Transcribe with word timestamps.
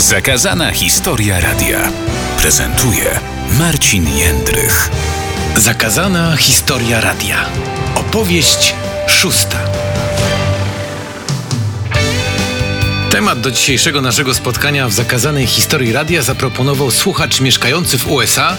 Zakazana 0.00 0.72
historia 0.72 1.40
radia 1.40 1.92
prezentuje 2.38 3.20
Marcin 3.58 4.16
Jędrych. 4.16 4.90
Zakazana 5.56 6.36
historia 6.36 7.00
radia. 7.00 7.46
Opowieść 7.94 8.74
szósta. 9.06 9.58
Temat 13.10 13.40
do 13.40 13.50
dzisiejszego 13.50 14.00
naszego 14.00 14.34
spotkania 14.34 14.88
w 14.88 14.92
zakazanej 14.92 15.46
historii 15.46 15.92
radia 15.92 16.22
zaproponował 16.22 16.90
słuchacz 16.90 17.40
mieszkający 17.40 17.98
w 17.98 18.10
USA, 18.10 18.56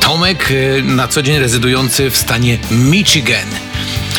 Tomek, 0.00 0.50
y, 0.50 0.82
na 0.82 1.08
co 1.08 1.22
dzień 1.22 1.38
rezydujący 1.38 2.10
w 2.10 2.16
stanie 2.16 2.58
Michigan. 2.70 3.48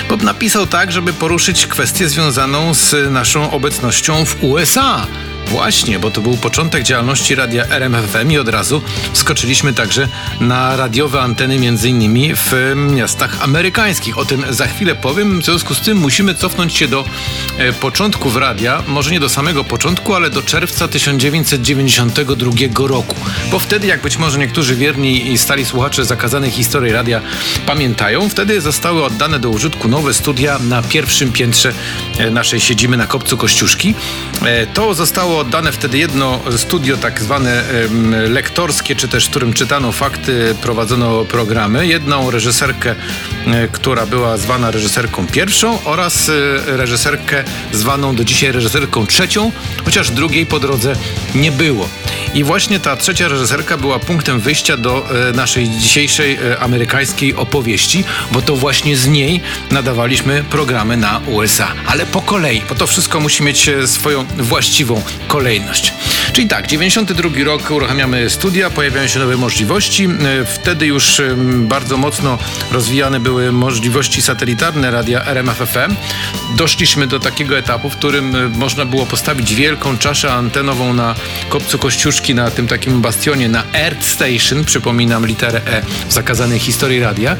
Bob 0.10 0.22
napisał 0.22 0.68
tak, 0.68 0.92
żeby 0.92 1.14
poruszyć 1.14 1.68
kwestię 1.68 2.10
związaną 2.10 2.74
z 2.74 3.12
naszą 3.12 3.52
obecnością 3.52 4.26
w 4.26 4.44
USA. 4.44 5.08
Właśnie, 5.48 6.00
bo 6.00 6.12
to 6.12 6.22
był 6.22 6.38
początek 6.38 6.84
działalności 6.84 7.36
radia 7.36 7.66
RMFM 7.70 8.32
i 8.32 8.38
od 8.38 8.50
razu 8.50 8.82
skoczyliśmy 9.14 9.74
także 9.74 10.08
na 10.40 10.76
radiowe 10.76 11.22
anteny 11.22 11.60
między 11.60 11.90
innymi 11.90 12.36
w 12.36 12.74
miastach 12.76 13.44
amerykańskich. 13.44 14.18
O 14.18 14.26
tym 14.26 14.46
za 14.50 14.68
chwilę 14.68 14.96
powiem. 14.96 15.42
W 15.42 15.46
związku 15.46 15.74
z 15.74 15.82
tym 15.82 15.98
musimy 15.98 16.36
cofnąć 16.36 16.74
się 16.74 16.88
do 16.88 17.06
e, 17.58 17.74
początków 17.74 18.36
radia, 18.36 18.84
może 18.88 19.12
nie 19.12 19.20
do 19.20 19.30
samego 19.30 19.64
początku, 19.64 20.16
ale 20.16 20.30
do 20.30 20.42
czerwca 20.42 20.88
1992 20.88 22.88
roku. 22.88 23.16
Bo 23.52 23.60
wtedy, 23.60 23.88
jak 23.88 24.02
być 24.02 24.18
może 24.18 24.40
niektórzy 24.40 24.76
wierni 24.76 25.32
i 25.32 25.38
stali 25.38 25.66
słuchacze 25.66 26.06
zakazanej 26.06 26.52
historii 26.52 26.92
radia 26.92 27.22
pamiętają, 27.66 28.30
wtedy 28.30 28.62
zostały 28.62 29.04
oddane 29.04 29.40
do 29.40 29.50
użytku 29.50 29.88
nowe 29.88 30.14
studia 30.14 30.60
na 30.60 30.82
pierwszym 30.82 31.32
piętrze 31.32 31.74
e, 32.18 32.30
naszej 32.30 32.60
siedziby 32.60 32.98
na 32.98 33.08
Kopcu 33.08 33.38
Kościuszki. 33.38 33.94
E, 34.46 34.68
to 34.68 34.94
zostało 34.94 35.35
oddane 35.40 35.72
wtedy 35.72 35.98
jedno 35.98 36.40
studio 36.58 36.98
tak 36.98 37.22
zwane 37.22 37.64
lektorskie, 38.30 38.96
czy 38.96 39.08
też 39.08 39.26
w 39.26 39.30
którym 39.30 39.54
czytano 39.54 39.92
fakty, 39.92 40.56
prowadzono 40.62 41.26
programy. 41.26 41.88
Jedną 41.88 42.32
reżyserkę, 42.32 42.96
e, 43.48 43.68
która 43.68 44.06
była 44.06 44.38
zwana 44.38 44.72
reżyserką 44.72 45.28
pierwszą 45.28 45.84
oraz 45.84 46.30
e, 46.30 46.34
reżyserkę 46.78 47.44
zwaną 47.72 48.16
do 48.16 48.24
dzisiaj 48.24 48.52
reżyserką 48.52 49.06
trzecią, 49.06 49.52
chociaż 49.86 50.12
drugiej 50.12 50.46
po 50.46 50.60
drodze 50.60 50.96
nie 51.36 51.52
było. 51.52 51.90
I 52.34 52.44
właśnie 52.44 52.80
ta 52.80 52.96
trzecia 52.98 53.28
reżyserka 53.28 53.78
była 53.78 54.00
punktem 54.00 54.40
wyjścia 54.40 54.78
do 54.78 55.06
e, 55.30 55.32
naszej 55.32 55.70
dzisiejszej 55.70 56.38
amerykańskiej 56.60 57.36
opowieści, 57.36 58.04
bo 58.32 58.42
to 58.42 58.56
właśnie 58.56 58.98
z 58.98 59.08
niej 59.08 59.42
nadawaliśmy 59.72 60.44
programy 60.50 60.98
na 60.98 61.22
USA. 61.28 61.68
Ale 61.88 62.06
po 62.06 62.22
kolei, 62.22 62.62
bo 62.70 62.76
to 62.76 62.88
wszystko 62.88 63.20
musi 63.20 63.44
mieć 63.44 63.70
swoją 63.86 64.26
właściwą 64.38 65.02
kolejność. 65.26 65.94
Czyli 66.36 66.48
tak, 66.48 66.68
92 66.68 67.30
rok 67.44 67.72
uruchamiamy 67.72 68.30
studia, 68.30 68.70
pojawiają 68.70 69.08
się 69.08 69.20
nowe 69.20 69.38
możliwości. 69.38 70.06
E, 70.06 70.46
wtedy 70.46 70.86
już 70.86 71.22
bardzo 71.58 71.98
mocno 71.98 72.38
rozwijane 72.72 73.20
były 73.20 73.52
możliwości 73.52 74.22
satelitarne 74.22 74.92
radia 74.92 75.26
RMFFM. 75.26 75.96
Doszliśmy 76.58 77.08
do 77.08 77.20
takiego 77.20 77.58
etapu, 77.58 77.90
w 77.90 77.96
którym 77.96 78.36
e, 78.36 78.50
można 78.50 78.86
było 78.86 79.06
postawić 79.06 79.56
wielką 79.56 79.98
czaszę 79.98 80.34
antenową 80.34 80.94
na 80.94 81.16
kopcu 81.50 81.80
Kościuszki, 81.80 82.36
na 82.36 82.52
tym 82.52 82.68
takim 82.68 83.02
bastionie, 83.02 83.50
na 83.50 83.64
Earth 83.74 84.08
Station, 84.08 84.66
przypominam 84.66 85.26
literę 85.26 85.62
E 85.66 85.82
w 86.10 86.14
zakazanej 86.14 86.60
historii 86.60 87.00
radia. 87.00 87.38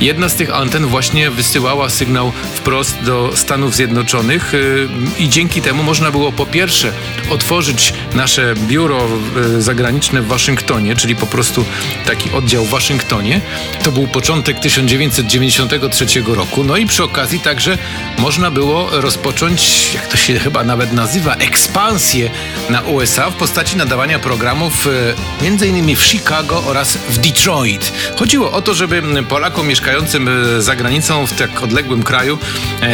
Jedna 0.00 0.28
z 0.28 0.34
tych 0.34 0.54
anten 0.54 0.86
właśnie 0.86 1.30
wysyłała 1.30 1.90
sygnał 1.90 2.32
wprost 2.54 3.02
do 3.02 3.32
Stanów 3.34 3.74
Zjednoczonych 3.74 4.52
e, 4.54 5.22
i 5.22 5.28
dzięki 5.28 5.62
temu 5.62 5.82
można 5.82 6.10
było 6.10 6.32
po 6.32 6.46
pierwsze 6.46 6.92
otworzyć 7.30 7.94
nasze 8.14 8.33
biuro 8.68 9.08
e, 9.56 9.62
zagraniczne 9.62 10.22
w 10.22 10.26
Waszyngtonie, 10.26 10.96
czyli 10.96 11.16
po 11.16 11.26
prostu 11.26 11.64
taki 12.06 12.30
oddział 12.30 12.64
w 12.64 12.68
Waszyngtonie. 12.68 13.40
To 13.82 13.92
był 13.92 14.06
początek 14.06 14.60
1993 14.60 16.06
roku. 16.26 16.64
No 16.64 16.76
i 16.76 16.86
przy 16.86 17.04
okazji 17.04 17.40
także 17.40 17.78
można 18.18 18.50
było 18.50 18.88
rozpocząć, 18.92 19.90
jak 19.94 20.06
to 20.06 20.16
się 20.16 20.38
chyba 20.38 20.64
nawet 20.64 20.92
nazywa, 20.92 21.34
ekspansję 21.34 22.30
na 22.70 22.80
USA 22.80 23.30
w 23.30 23.34
postaci 23.34 23.76
nadawania 23.76 24.18
programów 24.18 24.86
e, 24.86 25.44
między 25.44 25.66
innymi 25.66 25.96
w 25.96 26.02
Chicago 26.02 26.62
oraz 26.66 26.98
w 27.10 27.18
Detroit. 27.18 27.92
Chodziło 28.16 28.52
o 28.52 28.62
to, 28.62 28.74
żeby 28.74 29.02
Polakom 29.28 29.68
mieszkającym 29.68 30.28
e, 30.28 30.62
za 30.62 30.76
granicą 30.76 31.26
w 31.26 31.32
tak 31.32 31.62
odległym 31.62 32.02
kraju 32.02 32.38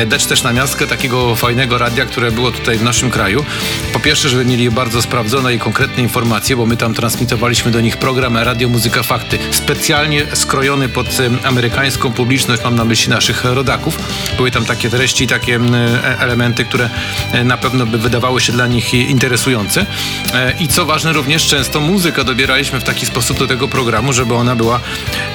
dać 0.06 0.26
też 0.26 0.42
na 0.42 0.52
miastkę 0.52 0.86
takiego 0.86 1.34
fajnego 1.34 1.78
radia, 1.78 2.06
które 2.06 2.30
było 2.32 2.52
tutaj 2.52 2.78
w 2.78 2.82
naszym 2.82 3.10
kraju. 3.10 3.44
Po 3.92 4.00
pierwsze, 4.00 4.28
żeby 4.28 4.44
mieli 4.44 4.70
bardzo 4.70 5.02
sprawdzone 5.02 5.29
i 5.30 5.58
konkretne 5.58 6.02
informacje, 6.02 6.56
bo 6.56 6.66
my 6.66 6.76
tam 6.76 6.94
transmitowaliśmy 6.94 7.70
do 7.70 7.80
nich 7.80 7.96
program 7.96 8.36
Radio 8.36 8.68
Muzyka 8.68 9.02
Fakty, 9.02 9.38
specjalnie 9.50 10.26
skrojony 10.34 10.88
pod 10.88 11.06
amerykańską 11.44 12.12
publiczność, 12.12 12.64
mam 12.64 12.74
na 12.74 12.84
myśli 12.84 13.10
naszych 13.10 13.44
rodaków. 13.44 13.98
Były 14.36 14.50
tam 14.50 14.64
takie 14.64 14.90
treści, 14.90 15.26
takie 15.26 15.56
e, 15.56 16.18
elementy, 16.18 16.64
które 16.64 16.90
e, 17.32 17.44
na 17.44 17.56
pewno 17.56 17.86
by 17.86 17.98
wydawały 17.98 18.40
się 18.40 18.52
dla 18.52 18.66
nich 18.66 18.94
interesujące. 18.94 19.86
E, 20.34 20.54
I 20.60 20.68
co 20.68 20.86
ważne, 20.86 21.12
również 21.12 21.46
często 21.46 21.80
muzykę 21.80 22.24
dobieraliśmy 22.24 22.80
w 22.80 22.84
taki 22.84 23.06
sposób 23.06 23.38
do 23.38 23.46
tego 23.46 23.68
programu, 23.68 24.12
żeby 24.12 24.34
ona 24.34 24.56
była, 24.56 24.80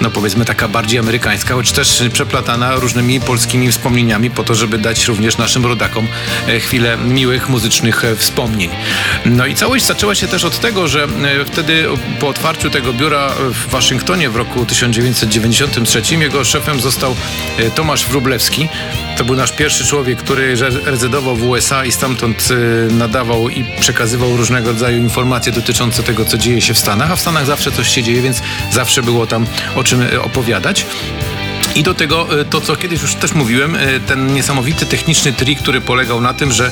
no 0.01 0.09
powiedzmy, 0.09 0.45
taka 0.45 0.67
bardziej 0.67 0.99
amerykańska, 0.99 1.53
choć 1.53 1.71
też 1.71 2.03
przeplatana 2.13 2.75
różnymi 2.75 3.19
polskimi 3.19 3.71
wspomnieniami, 3.71 4.29
po 4.29 4.43
to, 4.43 4.55
żeby 4.55 4.77
dać 4.77 5.05
również 5.05 5.37
naszym 5.37 5.65
rodakom 5.65 6.07
chwilę 6.59 6.97
miłych 6.97 7.49
muzycznych 7.49 8.03
wspomnień. 8.17 8.69
No 9.25 9.45
i 9.45 9.55
całość 9.55 9.84
zaczęła 9.85 10.15
się 10.15 10.27
też 10.27 10.43
od 10.43 10.59
tego, 10.59 10.87
że 10.87 11.03
e, 11.03 11.45
wtedy 11.45 11.85
po 12.19 12.27
otwarciu 12.27 12.69
tego 12.69 12.93
biura 12.93 13.29
w 13.29 13.69
Waszyngtonie 13.69 14.29
w 14.29 14.35
roku 14.35 14.65
1993 14.65 16.15
jego 16.15 16.43
szefem 16.43 16.79
został 16.79 17.15
e, 17.57 17.71
Tomasz 17.71 18.05
Wrublewski. 18.05 18.69
To 19.17 19.25
był 19.25 19.35
nasz 19.35 19.51
pierwszy 19.51 19.85
człowiek, 19.85 20.19
który 20.19 20.55
rezydował 20.85 21.35
w 21.35 21.47
USA 21.47 21.85
i 21.85 21.91
stamtąd 21.91 22.49
e, 22.51 22.93
nadawał 22.93 23.49
i 23.49 23.65
przekazywał 23.79 24.37
różnego 24.37 24.71
rodzaju 24.71 24.97
informacje 24.97 25.51
dotyczące 25.51 26.03
tego, 26.03 26.25
co 26.25 26.37
dzieje 26.37 26.61
się 26.61 26.73
w 26.73 26.79
Stanach, 26.79 27.11
a 27.11 27.15
w 27.15 27.21
Stanach 27.21 27.45
zawsze 27.45 27.71
coś 27.71 27.89
się 27.89 28.03
dzieje, 28.03 28.21
więc 28.21 28.41
zawsze 28.71 29.03
było 29.03 29.27
tam 29.27 29.47
o 29.75 29.83
czym 29.83 30.07
opowiadać. 30.21 30.85
I 31.75 31.83
do 31.83 31.93
tego 31.93 32.41
e, 32.41 32.45
to, 32.45 32.61
co 32.61 32.75
kiedyś 32.75 33.01
już 33.01 33.15
też 33.15 33.33
mówiłem, 33.33 33.75
e, 33.75 33.99
ten 33.99 34.33
niesamowity 34.33 34.85
techniczny 34.85 35.33
trik, 35.33 35.59
który 35.59 35.81
polegał 35.81 36.21
na 36.21 36.33
tym, 36.33 36.51
że 36.51 36.71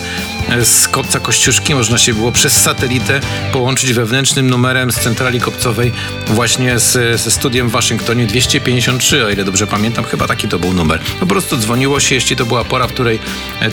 e, 0.50 0.66
z 0.66 0.88
kopca 0.88 1.20
Kościuszki 1.20 1.76
można 1.76 1.98
się 1.98 2.14
było 2.14 2.32
przez 2.32 2.62
satelitę 2.62 3.20
połączyć 3.52 3.94
wewnętrznym 3.94 4.50
numerem 4.50 4.92
z 4.92 4.96
centrali 4.96 5.42
kopcowej 5.42 5.92
właśnie 6.28 6.80
z, 6.80 7.22
ze 7.22 7.32
studiem 7.32 7.70
w 7.70 7.72
Waszyngtonie 7.72 8.26
253, 8.28 9.26
o 9.26 9.30
ile 9.30 9.44
dobrze 9.44 9.68
pamiętam, 9.68 10.06
chyba 10.06 10.28
taki 10.28 10.48
to 10.48 10.60
był 10.60 10.74
numer. 10.74 11.00
Po 11.20 11.26
prostu 11.26 11.58
dzwoniło 11.58 12.00
się, 12.00 12.16
jeśli 12.16 12.36
to 12.36 12.46
była 12.46 12.64
pora, 12.64 12.88
w 12.88 12.94
której 12.94 13.20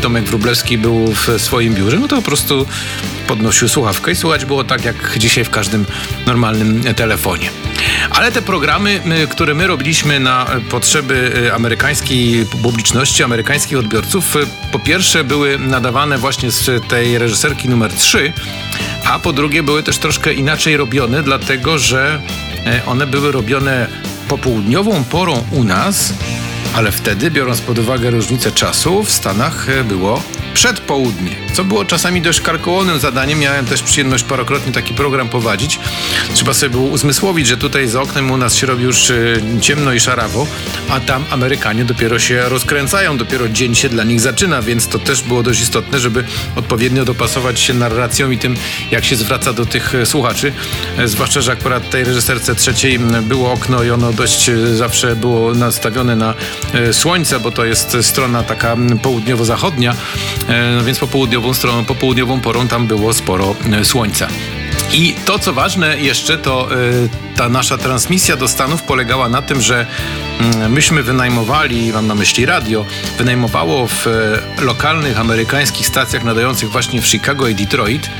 Tomek 0.00 0.24
Wróblewski 0.24 0.78
był 0.78 1.12
w 1.12 1.42
swoim 1.42 1.74
biurze, 1.74 1.98
no 1.98 2.08
to 2.08 2.16
po 2.16 2.22
prostu 2.22 2.66
podnosił 3.26 3.68
słuchawkę 3.68 4.12
i 4.12 4.16
słuchać 4.16 4.44
było 4.44 4.64
tak, 4.64 4.84
jak 4.84 5.18
dzisiaj 5.18 5.44
w 5.44 5.50
każdym 5.50 5.86
normalnym 6.26 6.94
telefonie. 6.94 7.50
Ale 8.10 8.32
te 8.32 8.42
programy, 8.42 9.00
które 9.30 9.54
my 9.54 9.66
robiliśmy 9.66 10.20
na 10.20 10.46
potrzeby 10.70 11.32
y, 11.46 11.54
amerykańskiej 11.54 12.46
publiczności, 12.62 13.22
amerykańskich 13.22 13.78
odbiorców, 13.78 14.36
y, 14.36 14.46
po 14.72 14.78
pierwsze 14.78 15.24
były 15.24 15.58
nadawane 15.58 16.18
właśnie 16.18 16.50
z 16.50 16.88
tej 16.88 17.18
reżyserki 17.18 17.68
numer 17.68 17.92
3, 17.92 18.32
a 19.04 19.18
po 19.18 19.32
drugie 19.32 19.62
były 19.62 19.82
też 19.82 19.98
troszkę 19.98 20.32
inaczej 20.32 20.76
robione, 20.76 21.22
dlatego 21.22 21.78
że 21.78 22.20
e, 22.66 22.86
one 22.86 23.06
były 23.06 23.32
robione 23.32 23.86
popołudniową 24.28 25.04
porą 25.04 25.44
u 25.50 25.64
nas, 25.64 26.14
ale 26.74 26.92
wtedy, 26.92 27.30
biorąc 27.30 27.60
pod 27.60 27.78
uwagę 27.78 28.10
różnicę 28.10 28.52
czasu, 28.52 29.02
w 29.02 29.10
Stanach 29.10 29.68
e, 29.68 29.84
było 29.84 30.22
przedpołudnie, 30.54 31.36
co 31.52 31.64
było 31.64 31.84
czasami 31.84 32.22
dość 32.22 32.40
karkołomnym 32.40 32.98
zadaniem. 32.98 33.38
Miałem 33.38 33.66
też 33.66 33.82
przyjemność 33.82 34.24
parokrotnie 34.24 34.72
taki 34.72 34.94
program 34.94 35.28
prowadzić. 35.28 35.80
Trzeba 36.34 36.54
sobie 36.54 36.70
było 36.70 36.84
uzmysłowić, 36.84 37.47
że 37.47 37.56
tutaj 37.56 37.88
za 37.88 38.02
oknem 38.02 38.30
u 38.30 38.36
nas 38.36 38.54
się 38.54 38.66
robi 38.66 38.84
już 38.84 39.10
y, 39.10 39.42
ciemno 39.60 39.92
i 39.92 40.00
szarawo, 40.00 40.47
a 40.88 41.00
tam 41.00 41.24
Amerykanie 41.30 41.84
dopiero 41.84 42.18
się 42.18 42.48
rozkręcają, 42.48 43.16
dopiero 43.16 43.48
dzień 43.48 43.74
się 43.74 43.88
dla 43.88 44.04
nich 44.04 44.20
zaczyna, 44.20 44.62
więc 44.62 44.88
to 44.88 44.98
też 44.98 45.22
było 45.22 45.42
dość 45.42 45.60
istotne, 45.60 46.00
żeby 46.00 46.24
odpowiednio 46.56 47.04
dopasować 47.04 47.60
się 47.60 47.74
narracją 47.74 48.30
i 48.30 48.38
tym, 48.38 48.56
jak 48.91 49.04
się 49.04 49.16
zwraca 49.16 49.53
do 49.53 49.66
tych 49.66 49.94
y, 49.94 50.06
słuchaczy. 50.06 50.53
E, 50.98 51.08
zwłaszcza, 51.08 51.41
że 51.41 51.53
akurat 51.53 51.91
tej 51.91 52.04
reżyserce 52.04 52.54
trzeciej 52.54 52.98
było 53.22 53.53
okno 53.53 53.82
i 53.82 53.91
ono 53.91 54.12
dość 54.12 54.48
y, 54.48 54.76
zawsze 54.76 55.16
było 55.16 55.54
nastawione 55.54 56.16
na 56.16 56.34
słońce, 56.92 57.41
bo 57.41 57.50
to 57.50 57.64
jest 57.64 57.96
strona 58.03 58.42
taka 58.42 58.76
południowo-zachodnia, 59.03 59.94
no 60.48 60.84
więc 60.84 60.98
popołudniową 60.98 61.54
stroną, 61.54 61.84
popołudniową 61.84 62.41
porą 62.41 62.69
tam 62.69 62.87
było 62.87 63.13
sporo 63.13 63.54
e, 63.72 63.84
słońca. 63.84 64.28
I 64.92 65.15
to, 65.25 65.39
co 65.39 65.53
ważne 65.53 65.98
jeszcze, 65.98 66.39
to 66.39 66.69
e, 66.72 67.29
ta 67.41 67.48
nasza 67.48 67.78
transmisja 67.78 68.37
do 68.37 68.48
Stanów 68.48 68.83
polegała 68.83 69.28
na 69.28 69.42
tym, 69.42 69.60
że 69.60 69.87
mm, 70.41 70.72
myśmy 70.72 71.03
wynajmowali, 71.03 71.92
mam 71.92 72.07
na 72.07 72.15
myśli 72.15 72.47
radio, 72.47 72.84
wynajmowało 73.19 73.87
w 73.87 74.07
e, 74.07 74.65
lokalnych 74.65 75.21
amerykańskich 75.21 75.87
stacjach 75.87 76.25
nadających 76.25 76.71
właśnie 76.71 77.03
w 77.03 77.07
Chicago 77.07 77.48
i 77.48 77.54
Detroit 77.54 78.10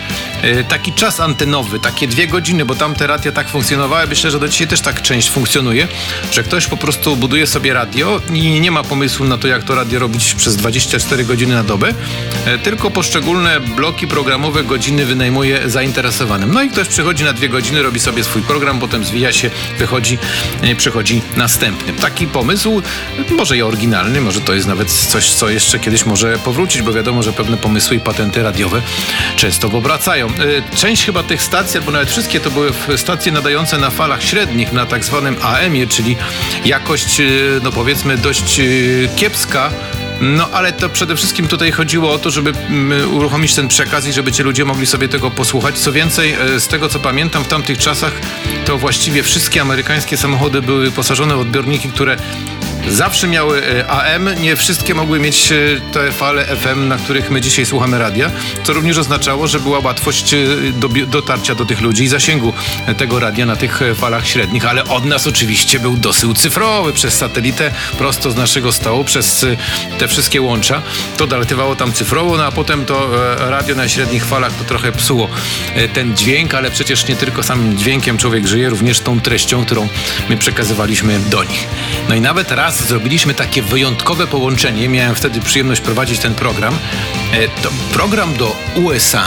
e, 0.43 0.65
taki 0.65 0.93
czas 0.93 1.21
antenowy, 1.21 1.79
takie 1.79 2.09
dwie 2.09 2.27
godziny, 2.27 2.65
bo 2.65 2.75
tam 2.75 2.95
te 2.95 3.07
radia 3.07 3.33
tak 3.33 3.49
funkcjonowały. 3.49 4.07
Myślę, 4.07 4.31
że 4.31 4.39
do 4.39 4.49
dzisiaj 4.49 4.69
też 4.69 4.81
tak 4.81 5.03
część 5.03 5.31
funkcjonuje, 5.31 5.89
że 6.33 6.43
ktoś 6.43 6.67
po 6.67 6.77
prostu 6.77 7.17
buduje 7.17 7.47
sobie 7.47 7.73
radio 7.73 8.21
i 8.33 8.61
nie 8.61 8.71
ma 8.71 8.83
pomysłu 8.83 9.27
na 9.27 9.39
to, 9.39 9.49
jak 9.49 9.63
to 9.63 9.75
radio 9.75 9.99
robić 9.99 10.35
przez 10.35 10.57
24 10.57 11.25
godziny 11.25 11.55
na 11.55 11.65
dobę, 11.65 11.89
e, 12.47 12.59
tylko 12.59 12.91
poszczególne 12.91 13.61
bloki 13.61 14.09
programowe, 14.09 14.65
godziny 14.65 15.07
wynajmuje 15.07 15.71
zainteresowanym. 15.71 16.53
No 16.55 16.63
i 16.63 16.71
ktoś 16.71 16.89
przychodzi 16.89 17.25
na 17.25 17.33
dwie 17.33 17.49
godziny, 17.49 17.83
robi 17.83 18.01
sobie 18.01 18.25
swój 18.25 18.43
program, 18.43 18.81
potem 18.81 19.05
zwija 19.11 19.33
się, 19.33 19.51
wychodzi, 19.79 20.19
przychodzi 20.77 21.23
następny. 21.37 21.93
Taki 21.93 22.27
pomysł, 22.27 22.83
może 23.37 23.57
i 23.57 23.62
oryginalny, 23.62 24.21
może 24.21 24.41
to 24.41 24.55
jest 24.55 24.67
nawet 24.67 24.93
coś, 24.93 25.31
co 25.31 25.49
jeszcze 25.49 25.79
kiedyś 25.79 26.07
może 26.07 26.39
powrócić, 26.39 26.83
bo 26.83 26.93
wiadomo, 26.93 27.23
że 27.23 27.33
pewne 27.33 27.57
pomysły 27.57 27.97
i 27.97 28.01
patenty 28.01 28.43
radiowe 28.43 28.83
często 29.37 29.69
powracają. 29.69 30.27
E, 30.27 30.77
część 30.77 31.05
chyba 31.05 31.23
tych 31.23 31.43
stacji, 31.43 31.79
albo 31.79 31.93
nawet 31.93 32.11
wszystkie 32.11 32.41
to 32.41 32.51
były 32.51 32.73
stacje 32.97 33.33
nadające 33.33 33.79
na 33.79 33.91
falach 33.91 34.23
średnich, 34.23 34.73
na 34.73 34.87
tak 34.87 35.05
zwanym 35.05 35.37
AM-ie, 35.43 35.87
czyli 35.87 36.17
jakość, 36.65 37.21
e, 37.21 37.25
no 37.62 37.73
powiedzmy, 37.73 38.19
dość 38.19 38.61
e, 38.61 38.65
kiepska, 39.17 39.71
no 40.21 40.49
ale 40.53 40.73
to 40.73 40.89
przede 40.89 41.17
wszystkim 41.17 41.49
tutaj 41.49 41.73
chodziło 41.73 42.13
o 42.13 42.19
to, 42.19 42.31
żeby 42.31 42.51
mm, 42.51 43.15
uruchomić 43.15 43.55
ten 43.55 43.69
przekaz 43.69 44.07
i 44.07 44.13
żeby 44.13 44.33
ci 44.33 44.43
ludzie 44.43 44.65
mogli 44.65 44.87
sobie 44.87 45.09
tego 45.09 45.31
posłuchać. 45.31 45.79
Co 45.79 45.93
więcej, 45.93 46.37
z 46.59 46.69
tego 46.69 46.89
co 46.89 46.99
pamiętam, 46.99 47.45
w 47.45 47.49
tamtych 47.49 47.79
czasach 47.79 48.13
to 48.65 48.79
właściwie 48.79 49.23
wszystkie 49.23 49.61
amerykańskie 49.61 50.17
samochody 50.17 50.63
były 50.63 50.85
wyposażone 50.85 51.37
w 51.37 51.41
odbiorniki, 51.41 51.89
które 51.89 52.17
zawsze 52.88 53.29
miały 53.29 53.62
e, 53.67 53.88
AM, 53.88 54.29
nie 54.41 54.56
wszystkie 54.56 54.94
mogły 54.94 55.19
mieć 55.19 55.53
e, 55.53 55.56
te 55.93 56.12
fale 56.12 56.44
FM, 56.44 56.88
na 56.88 56.97
których 56.97 57.31
my 57.31 57.41
dzisiaj 57.41 57.67
słuchamy 57.67 57.99
radia, 57.99 58.31
co 58.65 58.73
również 58.73 58.99
oznaczało, 58.99 59.47
że 59.47 59.61
była 59.61 59.79
łatwość 59.79 60.35
e, 60.35 60.47
do, 60.73 60.88
dotarcia 60.88 61.55
do 61.55 61.65
tych 61.65 61.81
ludzi 61.81 62.05
i 62.05 62.09
zasięgu 62.09 62.53
tego 62.99 63.21
radia 63.21 63.47
na 63.47 63.56
tych 63.56 63.81
falach 63.97 64.29
średnich, 64.29 64.67
ale 64.67 64.85
od 64.85 65.05
nas 65.05 65.27
oczywiście 65.27 65.81
był 65.81 65.97
dosył 65.97 66.35
cyfrowy 66.35 66.93
przez 66.93 67.15
satelitę, 67.15 67.71
prosto 67.99 68.31
z 68.31 68.37
naszego 68.37 68.73
stołu, 68.73 69.05
przez 69.05 69.47
te 69.99 70.09
wszystkie 70.09 70.41
łącza. 70.41 70.83
To 71.17 71.26
dolatywało 71.26 71.76
tam 71.76 71.93
cyfrowo, 71.93 72.37
no 72.37 72.44
a 72.44 72.53
potem 72.53 72.85
to 72.85 73.11
radio 73.38 73.75
na 73.75 73.88
średnich 73.88 74.25
falach 74.25 74.53
to 74.53 74.65
trochę 74.65 74.93
psuło 74.93 75.29
ten 75.94 76.17
dźwięk, 76.17 76.55
ale 76.55 76.71
przecież 76.71 77.09
nie 77.09 77.17
tylko 77.17 77.43
samym 77.43 77.79
dźwiękiem 77.79 78.19
człowiek 78.19 78.47
żyje, 78.47 78.71
również 78.71 79.00
tą 79.00 79.21
treścią, 79.21 79.65
którą 79.65 79.88
my 80.29 80.37
przekazywaliśmy 80.37 81.19
do 81.19 81.44
nich. 81.44 81.67
No 82.09 82.15
i 82.15 82.21
nawet 82.21 82.53
raz 82.53 82.70
raz 82.71 82.89
zrobiliśmy 82.89 83.35
takie 83.35 83.63
wyjątkowe 83.63 84.27
połączenie. 84.27 84.89
Miałem 84.89 85.15
wtedy 85.15 85.41
przyjemność 85.41 85.81
prowadzić 85.81 86.19
ten 86.19 86.35
program. 86.35 86.79
E, 87.33 87.49
to 87.63 87.71
program 87.93 88.35
do 88.35 88.57
USA 88.75 89.25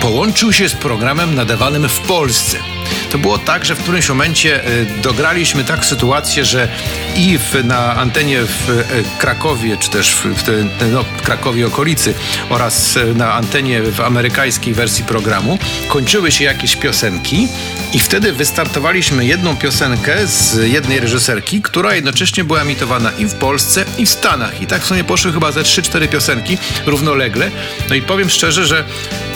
połączył 0.00 0.52
się 0.52 0.68
z 0.68 0.74
programem 0.74 1.34
nadawanym 1.34 1.88
w 1.88 2.00
Polsce. 2.00 2.75
To 3.10 3.18
było 3.18 3.38
tak, 3.38 3.64
że 3.64 3.74
w 3.74 3.78
którymś 3.78 4.08
momencie 4.08 4.64
e, 4.64 4.68
dograliśmy 5.02 5.64
tak 5.64 5.84
sytuację, 5.84 6.44
że 6.44 6.68
i 7.16 7.38
w, 7.38 7.64
na 7.64 7.96
antenie 7.96 8.40
w 8.42 8.70
e, 8.70 8.84
Krakowie, 9.18 9.76
czy 9.76 9.90
też 9.90 10.14
w, 10.14 10.24
w 10.24 10.92
no, 10.92 11.04
Krakowie 11.22 11.66
okolicy 11.66 12.14
oraz 12.48 12.96
e, 12.96 13.04
na 13.04 13.32
antenie 13.32 13.82
w 13.82 14.00
amerykańskiej 14.00 14.74
wersji 14.74 15.04
programu 15.04 15.58
kończyły 15.88 16.32
się 16.32 16.44
jakieś 16.44 16.76
piosenki 16.76 17.48
i 17.92 17.98
wtedy 17.98 18.32
wystartowaliśmy 18.32 19.24
jedną 19.24 19.56
piosenkę 19.56 20.26
z 20.26 20.70
jednej 20.72 21.00
reżyserki, 21.00 21.62
która 21.62 21.94
jednocześnie 21.94 22.44
była 22.44 22.60
emitowana 22.60 23.10
i 23.18 23.26
w 23.26 23.34
Polsce, 23.34 23.84
i 23.98 24.06
w 24.06 24.10
Stanach. 24.10 24.62
I 24.62 24.66
tak 24.66 24.82
w 24.82 24.86
sumie 24.86 25.04
poszły 25.04 25.32
chyba 25.32 25.52
ze 25.52 25.62
3-4 25.62 26.08
piosenki 26.08 26.58
równolegle. 26.86 27.50
No 27.88 27.94
i 27.94 28.02
powiem 28.02 28.30
szczerze, 28.30 28.66
że 28.66 28.84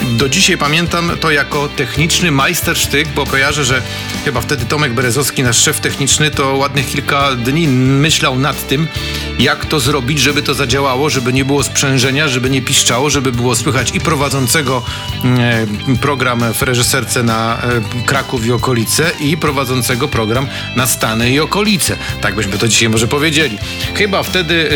do 0.01 0.29
dzisiaj 0.29 0.57
pamiętam 0.57 1.11
to 1.19 1.31
jako 1.31 1.69
techniczny 1.69 2.31
majstersztyk, 2.31 3.07
bo 3.07 3.25
kojarzę, 3.41 3.65
że 3.65 3.81
chyba 4.25 4.41
wtedy 4.41 4.65
Tomek 4.65 4.93
Berezowski, 4.93 5.43
nasz 5.43 5.57
szef 5.57 5.79
techniczny, 5.79 6.31
to 6.31 6.55
ładnych 6.55 6.87
kilka 6.87 7.35
dni 7.35 7.67
myślał 7.67 8.39
nad 8.39 8.67
tym, 8.67 8.87
jak 9.39 9.65
to 9.65 9.79
zrobić, 9.79 10.19
żeby 10.19 10.43
to 10.43 10.53
zadziałało, 10.53 11.09
żeby 11.09 11.33
nie 11.33 11.45
było 11.45 11.63
sprzężenia, 11.63 12.27
żeby 12.27 12.49
nie 12.49 12.61
piszczało, 12.61 13.09
żeby 13.09 13.31
było 13.31 13.55
słychać 13.55 13.95
i 13.95 13.99
prowadzącego 13.99 14.83
e, 15.23 15.97
program 16.01 16.53
w 16.53 16.61
reżyserce 16.61 17.23
na 17.23 17.57
e, 17.57 18.05
Kraków 18.05 18.45
i 18.45 18.51
okolice 18.51 19.11
i 19.19 19.37
prowadzącego 19.37 20.07
program 20.07 20.47
na 20.75 20.87
Stany 20.87 21.31
i 21.31 21.39
okolice. 21.39 21.97
Tak 22.21 22.35
byśmy 22.35 22.57
to 22.57 22.67
dzisiaj 22.67 22.89
może 22.89 23.07
powiedzieli. 23.07 23.57
Chyba 23.95 24.23
wtedy 24.23 24.69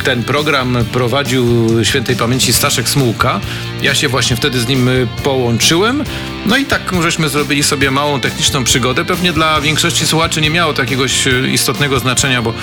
e, 0.00 0.04
ten 0.04 0.22
program 0.22 0.78
prowadził 0.92 1.68
świętej 1.84 2.16
pamięci 2.16 2.52
Staszek 2.52 2.88
Smułka. 2.88 3.40
Ja 3.82 3.94
się 3.94 4.08
właśnie 4.08 4.36
wtedy 4.36 4.60
z 4.60 4.68
nim 4.68 4.90
połączyłem. 5.22 6.04
No 6.46 6.56
i 6.56 6.64
tak 6.64 6.92
żeśmy 7.02 7.28
zrobili 7.28 7.62
sobie 7.62 7.90
małą 7.90 8.20
techniczną 8.20 8.64
przygodę. 8.64 9.04
Pewnie 9.04 9.32
dla 9.32 9.60
większości 9.60 10.06
słuchaczy 10.06 10.40
nie 10.40 10.50
miało 10.50 10.74
to 10.74 10.82
jakiegoś 10.82 11.26
e, 11.26 11.48
istotnego 11.48 11.98
znaczenia, 11.98 12.42
bo 12.42 12.54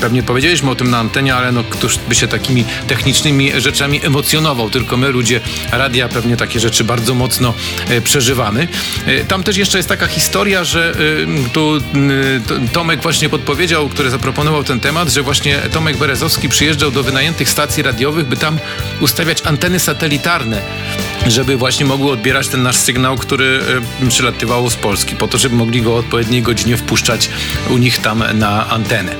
pewnie 0.00 0.22
powiedzieliśmy 0.22 0.70
o 0.70 0.74
tym 0.74 0.90
na 0.90 0.98
antenie, 0.98 1.34
ale 1.34 1.52
no 1.52 1.64
któż 1.64 1.98
by 2.08 2.14
się 2.14 2.28
takimi 2.28 2.64
technicznymi 2.86 3.60
rzeczami 3.60 4.00
emocjonował. 4.04 4.70
Tylko 4.70 4.96
my, 4.96 5.08
ludzie 5.08 5.40
radia, 5.72 6.08
pewnie 6.08 6.36
takie 6.36 6.60
rzeczy 6.60 6.84
bardzo 6.84 7.14
mocno 7.14 7.54
e, 7.88 8.00
przeżywamy. 8.00 8.68
E, 9.06 9.24
tam 9.24 9.42
też 9.42 9.56
jeszcze 9.56 9.78
jest 9.78 9.88
taka 9.88 10.06
historia, 10.06 10.64
że 10.64 10.94
tu 11.52 11.78
Tomek 12.72 13.02
właśnie 13.02 13.28
podpowiedział, 13.28 13.88
który 13.88 14.10
zaproponował 14.10 14.64
ten 14.64 14.80
temat, 14.80 15.08
że 15.08 15.22
właśnie 15.22 15.56
Tomek 15.56 15.96
Berezowski 15.96 16.48
przyjeżdżał 16.48 16.90
do 16.90 17.02
wynajętych 17.02 17.48
stacji 17.48 17.82
radiowych, 17.82 18.26
by 18.26 18.36
tam 18.36 18.58
ustawiać 19.00 19.42
anteny 19.46 19.80
satelitarne 19.80 20.62
żeby 21.26 21.56
właśnie 21.56 21.86
mogły 21.86 22.12
odbierać 22.12 22.48
ten 22.48 22.62
nasz 22.62 22.76
sygnał, 22.84 23.16
który 23.16 23.60
e, 24.04 24.08
przylatywał 24.08 24.70
z 24.70 24.76
Polski, 24.76 25.16
po 25.16 25.28
to, 25.28 25.38
żeby 25.38 25.56
mogli 25.56 25.82
go 25.82 25.94
o 25.94 25.96
odpowiedniej 25.96 26.42
godzinie 26.42 26.76
wpuszczać 26.76 27.30
u 27.70 27.78
nich 27.78 27.98
tam 27.98 28.24
na 28.34 28.68
antenę. 28.68 29.16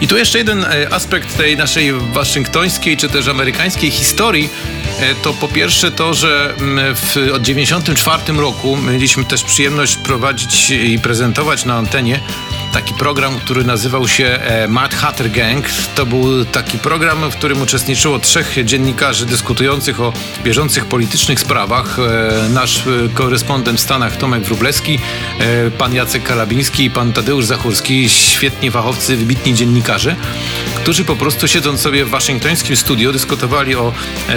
I 0.00 0.08
tu 0.08 0.16
jeszcze 0.16 0.38
jeden 0.38 0.64
e, 0.64 0.92
aspekt 0.92 1.36
tej 1.36 1.56
naszej 1.56 1.92
waszyngtońskiej 1.92 2.96
czy 2.96 3.08
też 3.08 3.28
amerykańskiej 3.28 3.90
historii, 3.90 4.48
e, 5.00 5.14
to 5.14 5.34
po 5.34 5.48
pierwsze 5.48 5.90
to, 5.90 6.14
że 6.14 6.54
mm, 6.58 6.94
w 6.94 7.00
1994 7.00 8.38
roku 8.40 8.76
mieliśmy 8.76 9.24
też 9.24 9.42
przyjemność 9.42 9.96
prowadzić 9.96 10.70
i 10.70 10.98
prezentować 10.98 11.64
na 11.64 11.74
antenie 11.74 12.20
taki 12.74 12.94
program, 12.94 13.38
który 13.38 13.64
nazywał 13.64 14.08
się 14.08 14.24
e, 14.24 14.68
Mad 14.68 14.94
Hatter 14.94 15.30
Gang. 15.30 15.66
To 15.94 16.06
był 16.06 16.44
taki 16.44 16.78
program, 16.78 17.30
w 17.30 17.36
którym 17.36 17.62
uczestniczyło 17.62 18.18
trzech 18.18 18.56
dziennikarzy 18.64 19.26
dyskutujących 19.26 20.00
o 20.00 20.12
bieżących 20.44 20.86
politycznych 20.86 21.40
sprawach. 21.40 21.98
E, 21.98 22.48
nasz 22.48 22.86
e, 22.86 23.08
korespondent 23.14 23.78
w 23.78 23.82
Stanach 23.82 24.16
Tomek 24.16 24.42
Wróblewski, 24.42 24.98
pan 25.78 25.94
Jacek 25.94 26.22
Kalabiński 26.22 26.84
i 26.84 26.90
pan 26.90 27.12
Tadeusz 27.12 27.44
Zachurski, 27.44 28.08
świetni 28.08 28.70
fachowcy, 28.70 29.16
wybitni 29.16 29.54
dziennikarze, 29.54 30.16
którzy 30.84 31.04
po 31.04 31.16
prostu 31.16 31.48
siedząc 31.48 31.80
sobie 31.80 32.04
w 32.04 32.08
waszyngtońskim 32.08 32.76
studio 32.76 33.12
dyskutowali 33.12 33.74
o 33.74 33.92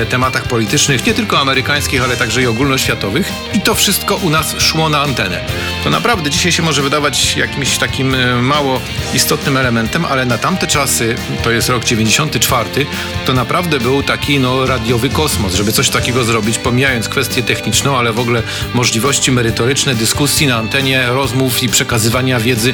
tematach 0.09 0.47
politycznych, 0.47 1.05
nie 1.05 1.13
tylko 1.13 1.39
amerykańskich, 1.39 2.03
ale 2.03 2.17
także 2.17 2.41
i 2.41 2.45
ogólnoświatowych. 2.47 3.31
I 3.53 3.61
to 3.61 3.75
wszystko 3.75 4.15
u 4.15 4.29
nas 4.29 4.55
szło 4.59 4.89
na 4.89 5.01
antenę. 5.01 5.45
To 5.83 5.89
naprawdę 5.89 6.29
dzisiaj 6.29 6.51
się 6.51 6.63
może 6.63 6.81
wydawać 6.81 7.37
jakimś 7.37 7.77
takim 7.77 8.15
mało 8.41 8.81
istotnym 9.13 9.57
elementem, 9.57 10.05
ale 10.05 10.25
na 10.25 10.37
tamte 10.37 10.67
czasy, 10.67 11.15
to 11.43 11.51
jest 11.51 11.69
rok 11.69 11.85
94, 11.85 12.85
to 13.25 13.33
naprawdę 13.33 13.79
był 13.79 14.03
taki 14.03 14.39
no, 14.39 14.65
radiowy 14.65 15.09
kosmos, 15.09 15.53
żeby 15.53 15.71
coś 15.71 15.89
takiego 15.89 16.23
zrobić, 16.23 16.57
pomijając 16.57 17.09
kwestię 17.09 17.43
techniczną, 17.43 17.97
ale 17.97 18.13
w 18.13 18.19
ogóle 18.19 18.43
możliwości 18.73 19.31
merytoryczne, 19.31 19.95
dyskusji 19.95 20.47
na 20.47 20.57
antenie, 20.57 21.07
rozmów 21.07 21.63
i 21.63 21.69
przekazywania 21.69 22.39
wiedzy 22.39 22.73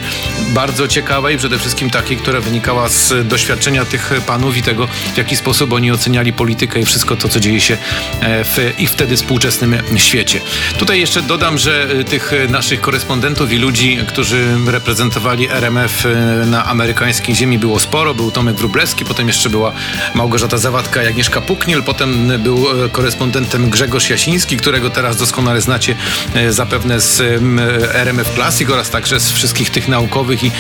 bardzo 0.50 0.88
ciekawej, 0.88 1.38
przede 1.38 1.60
wszystkim 1.60 1.90
takiej, 1.90 2.18
która 2.18 2.42
wynikała 2.42 2.90
z 2.90 3.28
doświadczenia 3.28 3.63
tych 3.92 4.12
panów 4.26 4.58
i 4.58 4.62
tego, 4.62 4.88
w 5.14 5.18
jaki 5.18 5.36
sposób 5.36 5.74
oni 5.74 5.92
oceniali 5.92 6.34
politykę 6.34 6.80
i 6.80 6.86
wszystko 6.86 7.16
to, 7.16 7.30
co 7.30 7.40
dzieje 7.40 7.62
się 7.62 7.78
e, 8.22 8.44
w 8.44 8.74
ich 8.80 8.90
wtedy 8.90 9.16
współczesnym 9.16 9.78
świecie. 9.96 10.40
Tutaj 10.78 11.00
jeszcze 11.00 11.22
dodam, 11.22 11.58
że 11.58 11.88
e, 12.00 12.04
tych 12.04 12.32
naszych 12.50 12.82
korespondentów 12.82 13.52
i 13.52 13.58
ludzi, 13.58 14.00
którzy 14.08 14.48
reprezentowali 14.68 15.50
RMF 15.50 16.06
y, 16.06 16.46
na 16.46 16.66
amerykańskiej 16.66 17.36
ziemi 17.36 17.60
było 17.60 17.80
sporo. 17.80 18.14
Był 18.14 18.32
Tomek 18.32 18.56
Wróblewski, 18.56 19.06
potem 19.06 19.28
jeszcze 19.28 19.50
była 19.50 19.74
Małgorzata 20.16 20.58
Zawadka 20.58 21.04
i 21.04 21.08
Agnieszka 21.08 21.42
Pukniel, 21.42 21.84
potem 21.84 22.32
był 22.40 22.66
korespondentem 22.92 23.70
Grzegorz 23.70 24.10
Jasiński, 24.10 24.58
którego 24.58 24.90
teraz 24.90 25.18
doskonale 25.18 25.62
znacie 25.62 25.96
zapewne 26.50 27.02
z 27.02 27.22
RMF 27.94 28.34
Classic 28.36 28.70
oraz 28.70 28.90
także 28.90 29.20
z 29.20 29.32
wszystkich 29.32 29.70
tych 29.70 29.88
naukowych 29.88 30.44
i 30.44 30.52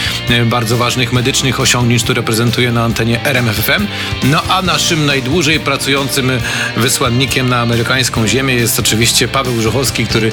bardzo 0.45 0.77
ważnych 0.77 1.13
medycznych 1.13 1.59
osiągnięć, 1.59 2.03
które 2.03 2.23
prezentuje 2.23 2.71
na 2.71 2.83
antenie 2.93 3.25
RMFFM. 3.25 3.87
No 4.23 4.43
a 4.49 4.61
naszym 4.61 5.05
najdłużej 5.05 5.59
pracującym 5.59 6.31
wysłannikiem 6.77 7.49
na 7.49 7.59
amerykańską 7.59 8.27
ziemię 8.27 8.53
jest 8.53 8.79
oczywiście 8.79 9.27
Paweł 9.27 9.61
Żuchowski, 9.61 10.05
który 10.05 10.31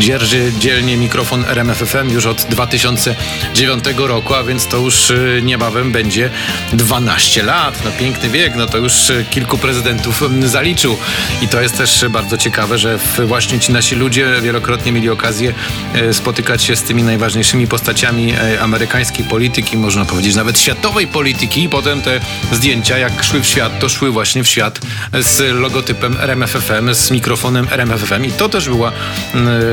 dzierży 0.00 0.52
dzielnie 0.58 0.96
mikrofon 0.96 1.44
RMFFM 1.44 2.10
już 2.10 2.26
od 2.26 2.46
2009 2.50 3.84
roku, 3.96 4.34
a 4.34 4.42
więc 4.44 4.66
to 4.66 4.76
już 4.76 5.10
y, 5.10 5.40
niebawem 5.44 5.92
będzie 5.92 6.30
12 6.72 7.42
lat. 7.42 7.84
No 7.84 7.90
piękny 7.90 8.28
wiek, 8.28 8.54
no 8.56 8.66
to 8.66 8.78
już 8.78 9.10
y, 9.10 9.24
kilku 9.30 9.58
prezydentów 9.58 10.22
mm, 10.22 10.48
zaliczył. 10.48 10.96
I 11.42 11.48
to 11.48 11.60
jest 11.60 11.76
też 11.76 12.04
bardzo 12.10 12.38
ciekawe, 12.38 12.78
że 12.78 12.98
właśnie 13.26 13.60
ci 13.60 13.72
nasi 13.72 13.94
ludzie 13.94 14.26
wielokrotnie 14.42 14.92
mieli 14.92 15.10
okazję 15.10 15.54
y, 15.96 16.14
spotykać 16.14 16.62
się 16.62 16.76
z 16.76 16.82
tymi 16.82 17.02
najważniejszymi 17.02 17.66
postaciami 17.66 18.34
amerykańskiej 18.60 19.24
polityki, 19.24 19.76
można 19.76 20.04
powiedzieć 20.04 20.34
nawet 20.36 20.60
światowej 20.60 21.06
polityki 21.06 21.62
i 21.62 21.68
potem 21.68 21.97
te 22.02 22.20
zdjęcia 22.52 22.98
jak 22.98 23.24
szły 23.24 23.40
w 23.40 23.46
świat, 23.46 23.78
to 23.78 23.88
szły 23.88 24.10
właśnie 24.10 24.44
w 24.44 24.48
świat 24.48 24.80
z 25.20 25.60
logotypem 25.60 26.16
RMFFM, 26.20 26.94
z 26.94 27.10
mikrofonem 27.10 27.68
RMFFM 27.70 28.24
i 28.24 28.32
to 28.32 28.48
też 28.48 28.68
była 28.68 28.92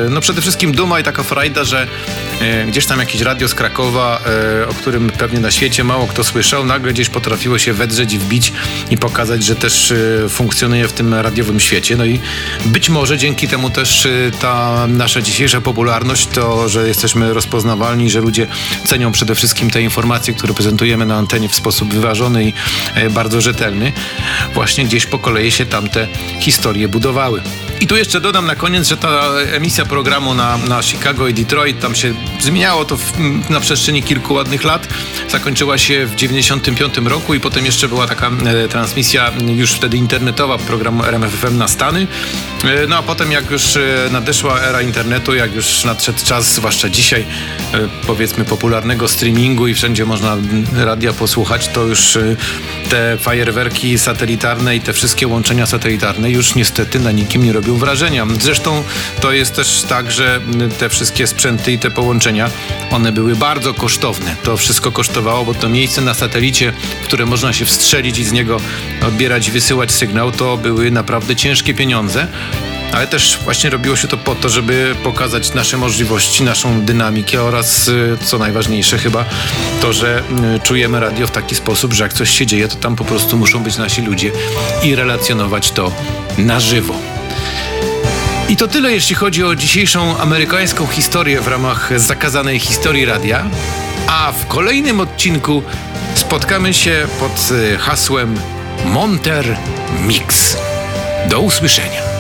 no 0.10 0.22
przede 0.22 0.42
wszystkim 0.42 0.72
duma 0.72 1.00
i 1.00 1.04
taka 1.04 1.24
frajda, 1.24 1.64
że 1.64 1.88
gdzieś 2.68 2.86
tam 2.86 3.00
jakieś 3.00 3.22
radio 3.22 3.48
z 3.48 3.54
Krakowa, 3.54 4.22
o 4.70 4.74
którym 4.74 5.10
pewnie 5.10 5.40
na 5.40 5.52
świecie 5.52 5.84
mało 5.84 6.08
kto 6.08 6.24
słyszał, 6.24 6.66
nagle 6.66 6.94
gdzieś 6.94 7.10
potrafiło 7.10 7.58
się 7.58 7.74
wedrzeć 7.74 8.14
i 8.14 8.20
wbić 8.20 8.54
i 8.90 8.98
pokazać, 8.98 9.44
że 9.44 9.56
też 9.56 9.94
funkcjonuje 10.30 10.88
w 10.88 10.94
tym 10.94 11.14
radiowym 11.14 11.60
świecie. 11.60 11.96
No 11.96 12.06
i 12.06 12.20
być 12.66 12.90
może 12.90 13.18
dzięki 13.18 13.48
temu 13.48 13.70
też 13.70 14.08
ta 14.40 14.88
nasza 14.88 15.22
dzisiejsza 15.22 15.62
popularność, 15.62 16.28
to, 16.28 16.70
że 16.70 16.88
jesteśmy 16.88 17.34
rozpoznawalni, 17.34 18.10
że 18.10 18.22
ludzie 18.22 18.48
cenią 18.86 19.12
przede 19.12 19.36
wszystkim 19.36 19.70
te 19.70 19.82
informacje, 19.82 20.34
które 20.34 20.54
prezentujemy 20.54 21.06
na 21.06 21.16
antenie 21.16 21.50
w 21.50 21.56
sposób 21.56 21.94
wyważony 21.94 22.15
i 22.44 22.54
e, 22.96 23.10
bardzo 23.10 23.42
rzetelny, 23.42 23.92
właśnie 24.54 24.86
gdzieś 24.86 25.06
po 25.06 25.20
kolei 25.20 25.52
się 25.52 25.66
tamte 25.66 26.08
historie 26.40 26.88
budowały. 26.88 27.42
I 27.82 27.88
tu 27.88 27.98
jeszcze 27.98 28.22
dodam 28.22 28.46
na 28.46 28.56
koniec, 28.56 28.88
że 28.88 28.98
ta 28.98 29.32
emisja 29.54 29.86
programu 29.86 30.34
na, 30.34 30.58
na 30.58 30.82
Chicago 30.82 31.28
i 31.28 31.34
Detroit, 31.34 31.80
tam 31.80 31.96
się 31.96 32.14
zmieniało 32.40 32.86
to 32.86 32.98
w, 32.98 33.14
na 33.50 33.60
przestrzeni 33.60 34.04
kilku 34.04 34.34
ładnych 34.34 34.64
lat. 34.64 34.88
Zakończyła 35.30 35.78
się 35.78 36.06
w 36.06 36.16
95 36.16 36.98
roku 36.98 37.34
i 37.34 37.40
potem 37.40 37.66
jeszcze 37.66 37.88
była 37.88 38.08
taka 38.08 38.32
e, 38.46 38.68
transmisja 38.68 39.32
już 39.56 39.72
wtedy 39.72 39.98
internetowa 39.98 40.58
programu 40.58 41.04
RMFFM 41.04 41.58
na 41.58 41.68
Stany. 41.68 42.08
E, 42.64 42.88
no 42.88 42.98
a 42.98 43.04
potem 43.04 43.32
jak 43.32 43.52
już 43.52 43.78
e, 43.78 43.82
nadeszła 44.12 44.62
era 44.62 44.82
internetu, 44.82 45.36
jak 45.36 45.56
już 45.56 45.84
nadszedł 45.84 46.20
czas, 46.26 46.54
zwłaszcza 46.54 46.90
dzisiaj, 46.90 47.26
e, 47.74 47.80
powiedzmy 48.08 48.46
popularnego 48.46 49.08
streamingu 49.08 49.68
i 49.68 49.74
wszędzie 49.74 50.06
można 50.06 50.38
radia 50.74 51.14
posłuchać, 51.14 51.68
to 51.68 51.84
już 51.84 52.16
e, 52.16 52.36
te 52.90 53.18
fajerwerki 53.18 54.00
satelitarne 54.00 54.76
i 54.76 54.82
te 54.82 54.94
wszystkie 54.94 55.28
łączenia 55.28 55.66
satelitarne 55.66 56.32
już 56.32 56.56
niestety 56.56 57.00
na 57.00 57.12
nikim 57.12 57.44
nie 57.44 57.54
robią 57.54 57.65
wrażenia. 57.74 58.28
Zresztą 58.42 58.84
to 59.22 59.32
jest 59.32 59.56
też 59.56 59.84
tak, 59.90 60.12
że 60.12 60.42
te 60.80 60.90
wszystkie 60.90 61.28
sprzęty 61.28 61.72
i 61.72 61.80
te 61.80 61.92
połączenia, 61.92 62.50
one 62.92 63.12
były 63.12 63.36
bardzo 63.36 63.74
kosztowne. 63.74 64.36
To 64.44 64.58
wszystko 64.58 64.92
kosztowało, 64.92 65.46
bo 65.46 65.54
to 65.54 65.70
miejsce 65.70 66.02
na 66.02 66.14
satelicie, 66.14 66.74
w 67.02 67.06
które 67.06 67.26
można 67.26 67.54
się 67.54 67.66
wstrzelić 67.66 68.20
i 68.20 68.24
z 68.24 68.32
niego 68.32 68.58
odbierać 69.08 69.52
wysyłać 69.52 69.92
sygnał, 69.92 70.32
to 70.32 70.58
były 70.58 70.92
naprawdę 70.92 71.36
ciężkie 71.36 71.74
pieniądze 71.74 72.28
ale 72.96 73.08
też 73.08 73.40
właśnie 73.44 73.70
robiło 73.70 73.96
się 73.96 74.08
to 74.08 74.18
po 74.18 74.36
to, 74.36 74.50
żeby 74.50 74.96
pokazać 75.04 75.54
nasze 75.54 75.78
możliwości, 75.78 76.44
naszą 76.44 76.82
dynamikę 76.82 77.44
oraz, 77.44 77.88
y, 77.88 78.18
co 78.26 78.38
najważniejsze 78.38 78.98
chyba, 78.98 79.26
to, 79.82 79.94
że 79.94 80.24
y, 80.56 80.60
czujemy 80.60 81.00
radio 81.00 81.28
w 81.28 81.32
taki 81.32 81.56
sposób, 81.56 81.94
że 81.94 82.04
jak 82.04 82.14
coś 82.14 82.30
się 82.30 82.46
dzieje, 82.46 82.68
to 82.68 82.76
tam 82.76 82.96
po 82.96 83.06
prostu 83.06 83.38
muszą 83.38 83.64
być 83.64 83.78
nasi 83.78 84.02
ludzie 84.02 84.32
i 84.84 84.96
relacjonować 84.96 85.72
to 85.72 85.92
na 86.38 86.60
żywo. 86.60 87.15
I 88.50 88.56
to 88.58 88.68
tyle, 88.68 88.92
jeśli 88.92 89.16
chodzi 89.16 89.44
o 89.44 89.56
dzisiejszą 89.56 90.18
amerykańską 90.18 90.88
historię 90.88 91.42
w 91.42 91.48
ramach 91.48 92.00
zakazanej 92.00 92.60
historii 92.60 93.06
radia. 93.06 93.46
A 94.08 94.32
w 94.32 94.48
kolejnym 94.48 95.00
odcinku 95.00 95.64
spotkamy 96.16 96.74
się 96.74 97.08
pod 97.20 97.52
y, 97.52 97.78
hasłem 97.78 98.40
Monter 98.86 99.58
Mix. 100.08 100.58
Do 101.30 101.40
usłyszenia. 101.40 102.15